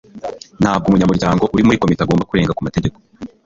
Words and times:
Ntabwo 0.61 0.85
umunyamuryango 0.87 1.43
uri 1.53 1.63
muri 1.65 1.81
Komite 1.81 2.01
agomba 2.03 2.27
kurenga 2.29 2.55
kumategeko 2.57 2.97